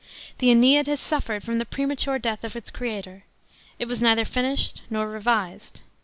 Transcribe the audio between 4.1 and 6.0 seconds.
finished nor revised.